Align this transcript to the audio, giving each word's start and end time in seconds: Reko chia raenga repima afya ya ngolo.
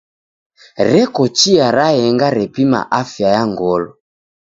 Reko 0.87 1.25
chia 1.41 1.67
raenga 1.75 2.27
repima 2.37 2.79
afya 3.01 3.27
ya 3.35 3.43
ngolo. 3.51 3.87